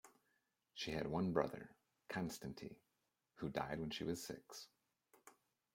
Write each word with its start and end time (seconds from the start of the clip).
She 0.73 0.89
had 0.93 1.05
one 1.05 1.31
brother, 1.31 1.75
Konstanty, 2.09 2.77
who 3.35 3.49
died 3.49 3.79
when 3.79 3.91
she 3.91 4.03
was 4.03 4.23
six. 4.25 4.65